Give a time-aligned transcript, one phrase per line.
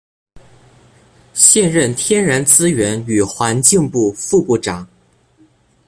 [1.31, 4.87] 现任天然资源与环境部副部长。